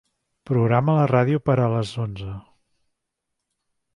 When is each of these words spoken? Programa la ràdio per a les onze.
Programa 0.49 0.95
la 0.99 1.03
ràdio 1.11 1.41
per 1.51 1.57
a 1.65 1.69
les 1.75 1.93
onze. 2.05 2.33